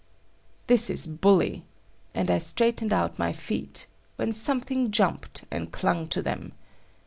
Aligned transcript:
"This 0.65 0.89
is 0.89 1.05
bully!" 1.05 1.63
and 2.15 2.31
I 2.31 2.39
straightened 2.39 2.91
out 2.91 3.19
my 3.19 3.31
feet, 3.33 3.85
when 4.15 4.33
something 4.33 4.89
jumped 4.89 5.43
and 5.51 5.71
clung 5.71 6.07
to 6.07 6.23
them. 6.23 6.53